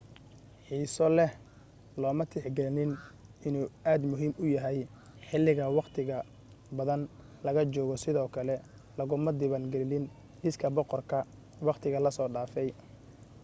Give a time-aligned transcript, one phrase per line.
[0.65, 1.31] xiiso leh
[2.01, 2.91] looma tix gelin
[3.47, 4.79] inuu aad muhiim u yahay
[5.27, 6.17] xiliga waqtiqa
[6.77, 7.01] badan
[7.45, 8.55] laga joogo sidoo kale
[8.97, 10.05] laguma diwaan gelin
[10.41, 11.17] liiska boqorka
[11.67, 12.69] waqtiga la soo dhafay